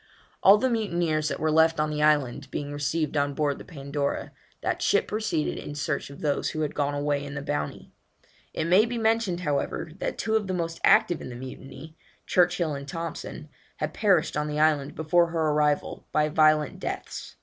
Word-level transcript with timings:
All 0.41 0.57
the 0.57 0.67
mutineers 0.67 1.27
that 1.27 1.39
were 1.39 1.51
left 1.51 1.79
on 1.79 1.91
the 1.91 2.01
island 2.01 2.49
being 2.49 2.71
received 2.73 3.15
on 3.15 3.35
board 3.35 3.59
the 3.59 3.63
Pandora, 3.63 4.31
that 4.61 4.81
ship 4.81 5.07
proceeded 5.07 5.59
in 5.59 5.75
search 5.75 6.09
of 6.09 6.21
those 6.21 6.49
who 6.49 6.61
had 6.61 6.73
gone 6.73 6.95
away 6.95 7.23
in 7.23 7.35
the 7.35 7.41
Bounty. 7.43 7.91
It 8.51 8.65
may 8.65 8.87
be 8.87 8.97
mentioned, 8.97 9.41
however, 9.41 9.91
that 9.99 10.17
two 10.17 10.35
of 10.35 10.47
the 10.47 10.55
most 10.55 10.81
active 10.83 11.21
in 11.21 11.29
the 11.29 11.35
mutiny, 11.35 11.95
Churchill 12.25 12.73
and 12.73 12.87
Thompson, 12.87 13.49
had 13.77 13.93
perished 13.93 14.35
on 14.35 14.47
the 14.47 14.59
island 14.59 14.95
before 14.95 15.27
her 15.27 15.51
arrival, 15.51 16.07
by 16.11 16.29
violent 16.29 16.79
deaths. 16.79 17.35